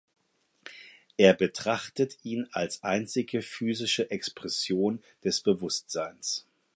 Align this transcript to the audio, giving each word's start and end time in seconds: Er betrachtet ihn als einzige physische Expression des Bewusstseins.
Er 1.17 1.35
betrachtet 1.35 2.17
ihn 2.25 2.47
als 2.53 2.81
einzige 2.83 3.43
physische 3.43 4.09
Expression 4.09 5.03
des 5.23 5.41
Bewusstseins. 5.41 6.47